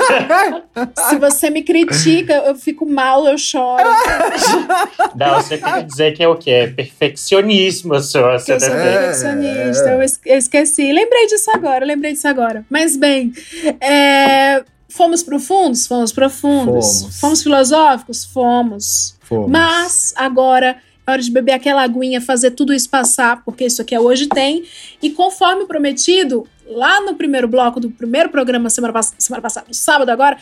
[1.09, 3.83] Se você me critica, eu fico mal, eu choro.
[5.15, 6.51] Não, você tem que dizer que é o quê?
[6.51, 8.75] É perfeccionismo, seu eu sou defeito.
[8.75, 10.91] perfeccionista, eu es- eu esqueci.
[10.91, 12.65] Lembrei disso agora, lembrei disso agora.
[12.69, 13.31] Mas bem,
[13.79, 15.87] é, fomos profundos?
[15.87, 16.99] Fomos profundos.
[17.01, 17.19] Fomos.
[17.19, 18.25] Fomos filosóficos?
[18.25, 19.15] Fomos.
[19.21, 19.49] Fomos.
[19.49, 20.77] Mas agora
[21.13, 24.63] hora de beber aquela aguinha, fazer tudo isso passar, porque isso aqui é hoje tem.
[25.01, 29.73] E conforme prometido, lá no primeiro bloco do primeiro programa semana, pass- semana passada, no
[29.73, 30.37] sábado agora,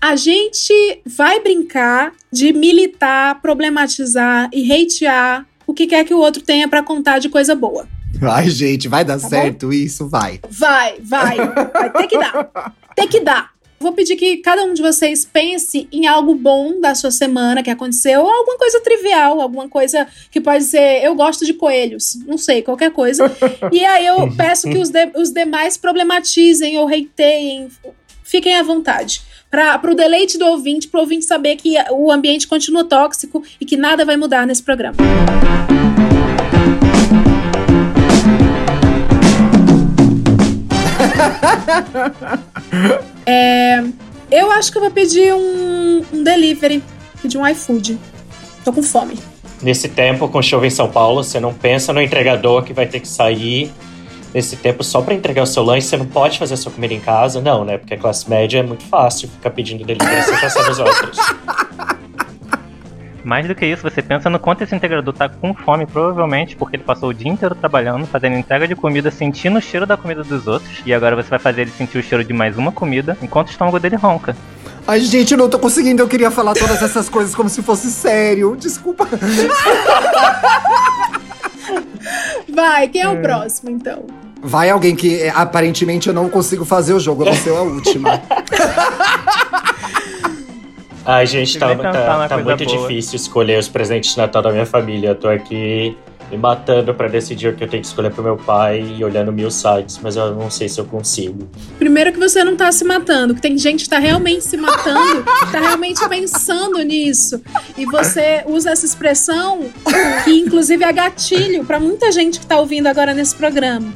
[0.00, 6.42] a gente vai brincar de militar, problematizar e hatear o que quer que o outro
[6.42, 7.88] tenha pra contar de coisa boa.
[8.22, 10.06] Ai, gente, vai dar Tá certo isso?
[10.08, 10.38] Vai.
[10.50, 12.74] Vai, vai, vai ter que dar.
[12.94, 13.53] Tem que dar.
[13.84, 17.68] Vou pedir que cada um de vocês pense em algo bom da sua semana que
[17.68, 21.04] aconteceu, ou alguma coisa trivial, alguma coisa que pode ser.
[21.04, 23.30] Eu gosto de coelhos, não sei, qualquer coisa.
[23.70, 27.68] E aí eu peço que os, de- os demais problematizem ou hateiem,
[28.22, 29.20] fiquem à vontade.
[29.50, 33.66] Para o deleite do ouvinte, para o ouvinte saber que o ambiente continua tóxico e
[33.66, 34.96] que nada vai mudar nesse programa.
[43.26, 43.82] É,
[44.30, 46.82] eu acho que eu vou pedir um, um delivery,
[47.20, 47.98] pedir um iFood.
[48.64, 49.18] Tô com fome.
[49.62, 53.00] Nesse tempo, com chuva em São Paulo, você não pensa no entregador que vai ter
[53.00, 53.72] que sair
[54.34, 55.86] nesse tempo só pra entregar o seu lanche.
[55.86, 57.78] Você não pode fazer a sua comida em casa, não, né?
[57.78, 61.18] Porque a classe média é muito fácil ficar pedindo delivery sem pensar nos outros.
[63.24, 66.76] Mais do que isso, você pensa no quanto esse integrador tá com fome, provavelmente, porque
[66.76, 70.22] ele passou o dia inteiro trabalhando, fazendo entrega de comida, sentindo o cheiro da comida
[70.22, 73.16] dos outros, e agora você vai fazer ele sentir o cheiro de mais uma comida,
[73.22, 74.36] enquanto o estômago dele ronca.
[74.86, 76.02] Ai, gente, eu não tô conseguindo.
[76.02, 78.54] Eu queria falar todas essas coisas como se fosse sério.
[78.54, 79.08] Desculpa.
[82.54, 84.04] Vai, quem é o próximo, então?
[84.42, 87.22] Vai alguém que é, aparentemente eu não consigo fazer o jogo.
[87.22, 88.22] Eu vou ser a última.
[91.06, 92.88] Ai, gente, tá, que tá, tá muito boa.
[92.88, 95.08] difícil escolher os presentes de Natal da minha família.
[95.08, 95.96] Eu tô aqui
[96.30, 99.30] me matando pra decidir o que eu tenho que escolher pro meu pai e olhando
[99.30, 101.46] mil sites, mas eu não sei se eu consigo.
[101.78, 105.22] Primeiro que você não tá se matando, que tem gente que tá realmente se matando,
[105.52, 107.40] tá realmente pensando nisso.
[107.76, 109.66] E você usa essa expressão
[110.24, 113.92] que inclusive é gatilho pra muita gente que tá ouvindo agora nesse programa.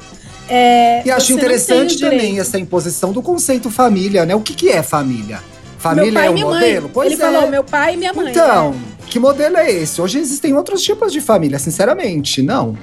[0.51, 4.35] É, E acho interessante também essa imposição do conceito família, né?
[4.35, 5.41] O que, que é família?
[5.79, 6.83] Família meu pai é e o minha modelo?
[6.83, 6.91] mãe.
[6.93, 7.25] Pois Ele é.
[7.25, 8.31] falou meu pai e minha mãe.
[8.31, 8.79] Então, né?
[9.07, 10.01] que modelo é esse?
[10.01, 12.77] Hoje existem outros tipos de família, sinceramente, não.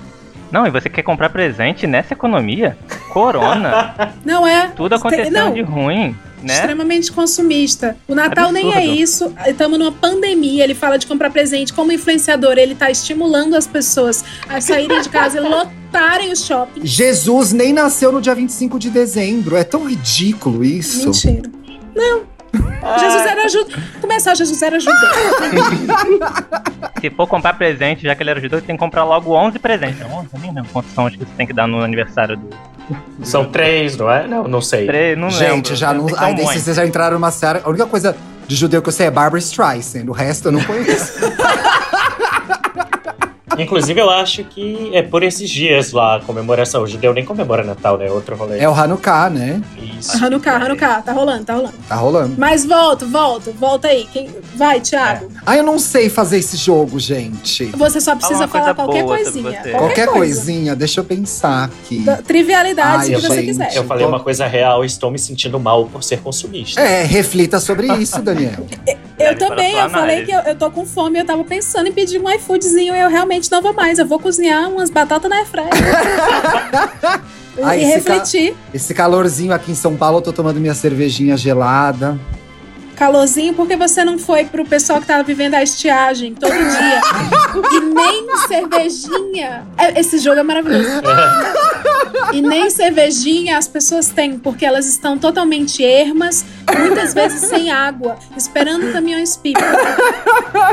[0.52, 2.78] Não, e você quer comprar presente nessa economia?
[3.10, 4.68] Corona, Não é.
[4.68, 6.54] tudo acontecendo não, de ruim, né?
[6.54, 7.98] Extremamente consumista.
[8.08, 9.02] O Natal nem é Absurdo.
[9.02, 9.34] isso.
[9.48, 10.64] Estamos numa pandemia.
[10.64, 11.74] Ele fala de comprar presente.
[11.74, 16.88] Como influenciador, ele tá estimulando as pessoas a saírem de casa e lotarem os shoppings.
[16.90, 19.58] Jesus nem nasceu no dia 25 de dezembro.
[19.58, 21.06] É tão ridículo isso.
[21.06, 21.50] Mentira.
[21.96, 22.22] Não.
[23.00, 23.78] Jesus era judeu.
[24.02, 25.00] Começar, Jesus era judeu.
[27.02, 30.00] Se for comprar presente, já que ele era judeu, tem que comprar logo 11 presentes.
[30.00, 30.28] Não, 11?
[30.34, 32.50] Eu nem lembro quantos são, acho que você tem que dar no aniversário do...
[33.24, 34.28] São três, não é?
[34.28, 34.86] Não, não sei.
[34.86, 35.76] Três, não Gente, lembro.
[35.76, 36.06] já não.
[36.06, 37.62] Um daí vocês já entraram numa seara.
[37.64, 38.16] A única coisa
[38.48, 40.06] de judeu que eu sei é Barbara Streisand.
[40.08, 41.14] O resto eu não conheço.
[43.58, 46.84] Inclusive, eu acho que é por esses dias lá, a comemoração.
[46.84, 48.12] O judeu nem comemora Natal, né?
[48.12, 48.60] Outro rolê.
[48.60, 49.62] é o Hanukkah, né?
[50.00, 50.24] Isso.
[50.24, 51.02] Hanukkah, Hanukkah.
[51.02, 51.74] Tá rolando, tá rolando.
[51.88, 52.36] Tá rolando.
[52.38, 54.08] Mas volta, volta, volta aí.
[54.12, 54.30] Quem...
[54.56, 55.30] Vai, Thiago.
[55.46, 57.66] Ah, eu não sei fazer esse jogo, gente.
[57.68, 59.62] Você só precisa falar qualquer coisinha.
[59.64, 59.72] você.
[59.72, 60.36] Qualquer coisa.
[60.36, 62.00] coisinha, deixa eu pensar aqui.
[62.00, 63.76] Da- Trivialidades Ai, que você gente, quiser.
[63.76, 66.80] Eu falei uma coisa real e estou me sentindo mal por ser consumista.
[66.82, 68.66] É, reflita sobre isso, Daniel.
[69.18, 72.20] Eu também, eu falei que eu, eu tô com fome, eu tava pensando em pedir
[72.22, 73.98] um iFoodzinho e eu realmente não vou mais.
[73.98, 75.70] Eu vou cozinhar umas batatas na airfryer.
[77.64, 78.56] Ai, e esse ca- refletir.
[78.74, 82.20] Esse calorzinho aqui em São Paulo, eu tô tomando minha cervejinha gelada.
[82.96, 87.02] Calorzinho, porque você não foi pro pessoal que tava vivendo a estiagem todo dia.
[87.74, 89.68] e nem cervejinha.
[89.78, 90.90] É, Esse jogo é maravilhoso.
[92.34, 96.46] E nem cervejinha as pessoas têm, porque elas estão totalmente ermas,
[96.78, 99.60] muitas vezes sem água, esperando caminhões pipa.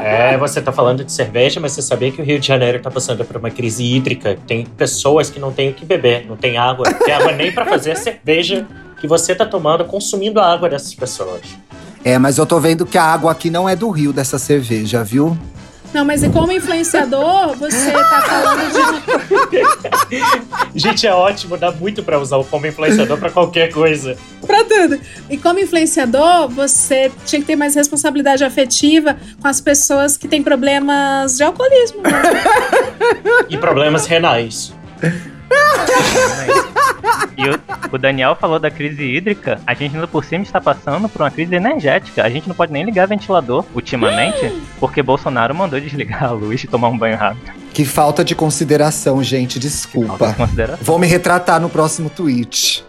[0.02, 2.90] É, você tá falando de cerveja, mas você sabia que o Rio de Janeiro tá
[2.90, 4.38] passando por uma crise hídrica?
[4.46, 7.50] Tem pessoas que não têm o que beber, não tem água, não tem água nem
[7.52, 8.66] para fazer cerveja
[9.00, 11.40] que você tá tomando, consumindo a água dessas pessoas.
[12.04, 15.04] É, mas eu tô vendo que a água aqui não é do rio dessa cerveja,
[15.04, 15.36] viu?
[15.92, 18.72] Não, mas e como influenciador, você tá falando
[19.52, 19.62] de.
[20.80, 24.16] Gente, é ótimo, dá muito para usar o como influenciador para qualquer coisa.
[24.46, 24.98] pra tudo.
[25.28, 30.42] E como influenciador, você tinha que ter mais responsabilidade afetiva com as pessoas que têm
[30.42, 32.00] problemas de alcoolismo.
[33.50, 34.72] e problemas renais.
[37.36, 37.58] E o,
[37.92, 39.60] o, Daniel falou da crise hídrica.
[39.66, 42.22] A gente ainda por cima está passando por uma crise energética.
[42.22, 46.66] A gente não pode nem ligar ventilador ultimamente, porque Bolsonaro mandou desligar a luz e
[46.66, 47.50] tomar um banho rápido.
[47.72, 49.58] Que falta de consideração, gente.
[49.58, 50.28] Desculpa.
[50.28, 50.84] De consideração.
[50.84, 52.84] Vou me retratar no próximo tweet.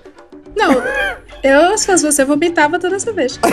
[0.56, 0.84] Não,
[1.42, 3.40] eu, se fosse você, vomitava toda essa vez.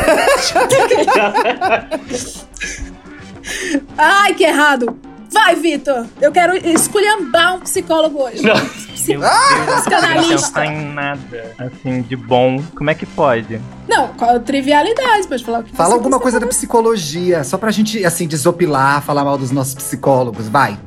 [3.96, 5.09] Ai, que errado!
[5.30, 6.06] Vai, Vitor!
[6.20, 8.42] Eu quero esculhambar um psicólogo hoje.
[8.42, 8.54] Não.
[8.54, 12.62] Meu Deus, não pensar em nada, assim, de bom.
[12.76, 13.60] Como é que pode?
[13.88, 18.04] Não, qual trivialidade, pode falar o que Fala alguma coisa da psicologia, só pra gente,
[18.04, 20.78] assim, desopilar, falar mal dos nossos psicólogos, vai.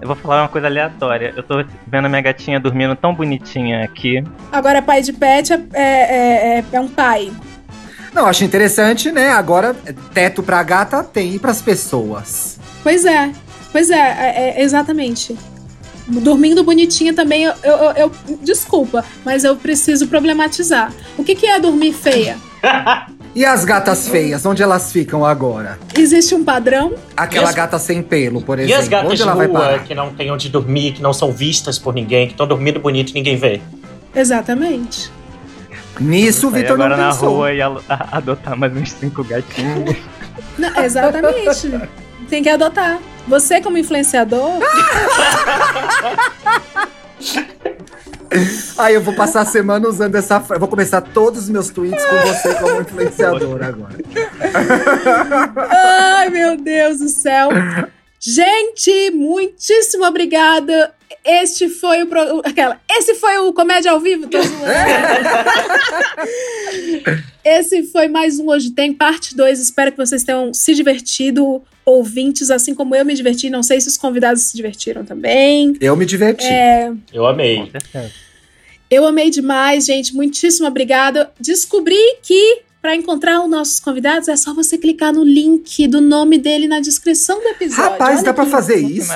[0.00, 1.32] Eu vou falar uma coisa aleatória.
[1.36, 4.22] Eu tô vendo a minha gatinha dormindo tão bonitinha aqui.
[4.50, 7.32] Agora, pai de pet é, é, é, é um pai.
[8.12, 9.30] Não, acho interessante, né?
[9.30, 9.74] Agora,
[10.12, 12.58] teto pra gata tem e pras pessoas.
[12.82, 13.32] Pois é,
[13.70, 15.36] pois é, é, é exatamente.
[16.06, 20.92] Dormindo bonitinha também, eu, eu, eu, Desculpa, mas eu preciso problematizar.
[21.16, 22.36] O que, que é dormir feia?
[23.34, 25.78] e as gatas feias, onde elas ficam agora?
[25.96, 26.92] Existe um padrão?
[27.16, 27.54] Aquela as...
[27.54, 28.76] gata sem pelo, por exemplo.
[28.76, 29.84] E as gatas onde ela rua, vai parar?
[29.84, 33.10] que não tem onde dormir, que não são vistas por ninguém, que estão dormindo bonito
[33.10, 33.62] e ninguém vê.
[34.14, 35.10] Exatamente.
[36.00, 37.30] Nisso o Vitor não agora pensou.
[37.30, 37.60] na rua e
[38.12, 39.96] adotar mais uns cinco gatinhos.
[40.58, 41.80] Não, exatamente.
[42.28, 42.98] Tem que adotar.
[43.28, 44.60] Você como influenciador.
[48.78, 50.58] Aí eu vou passar a semana usando essa frase.
[50.58, 53.98] Vou começar todos os meus tweets com você como influenciador agora.
[55.70, 57.50] Ai, meu Deus do céu.
[58.24, 60.94] Gente, muitíssimo obrigada.
[61.24, 62.40] Este foi o pro...
[62.44, 62.80] aquela.
[62.88, 64.28] Esse foi o comédia ao vivo.
[64.28, 64.38] Tô
[67.44, 69.58] Esse foi mais um hoje tem parte 2.
[69.58, 73.50] Espero que vocês tenham se divertido, ouvintes, assim como eu me diverti.
[73.50, 75.76] Não sei se os convidados se divertiram também.
[75.80, 76.46] Eu me diverti.
[76.46, 76.92] É...
[77.12, 77.72] Eu amei.
[78.88, 80.14] Eu amei demais, gente.
[80.14, 81.32] Muitíssimo obrigada.
[81.40, 86.36] Descobri que para encontrar os nossos convidados, é só você clicar no link do nome
[86.36, 87.92] dele na descrição do episódio.
[87.92, 89.14] Rapaz, Olha dá para fazer isso?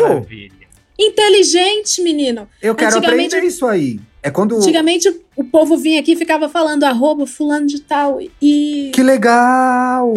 [0.97, 2.49] Inteligente, menino.
[2.63, 3.99] Eu quero aprender isso aí.
[4.23, 4.57] É quando.
[4.57, 8.21] Antigamente o povo vinha aqui e ficava falando arroba fulano de tal.
[8.41, 8.91] E.
[8.95, 10.15] Que legal!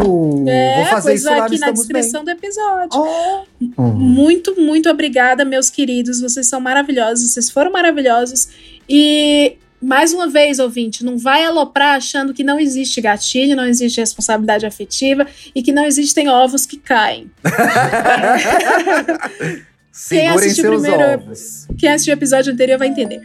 [0.47, 2.35] É, Vou fazer pois isso lá aqui na descrição bem.
[2.35, 3.45] do episódio.
[3.77, 3.81] Oh.
[3.83, 6.21] Muito, muito obrigada, meus queridos.
[6.21, 7.31] Vocês são maravilhosos.
[7.31, 8.47] Vocês foram maravilhosos.
[8.87, 13.99] E mais uma vez, ouvinte, não vai aloprar achando que não existe gatilho, não existe
[13.99, 17.31] responsabilidade afetiva e que não existem ovos que caem.
[20.09, 21.67] quem assistiu o primeiro, ovos.
[21.77, 23.21] Quem assistiu o episódio anterior vai entender.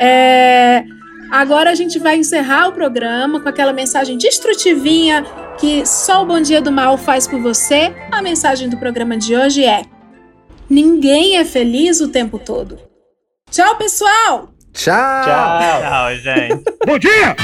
[0.00, 0.84] É,
[1.30, 5.24] agora a gente vai encerrar o programa com aquela mensagem destrutivinha
[5.60, 7.94] que só o Bom Dia do Mal faz por você.
[8.10, 9.82] A mensagem do programa de hoje é:
[10.70, 12.78] Ninguém é feliz o tempo todo.
[13.50, 14.57] Tchau, pessoal!
[14.78, 15.22] Tchau!
[15.24, 16.62] Tchau, Tchau gente.
[16.86, 17.34] Bom dia!